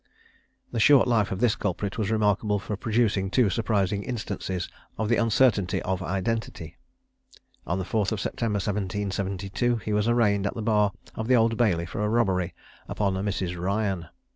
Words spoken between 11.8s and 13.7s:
for a robbery upon a Mrs.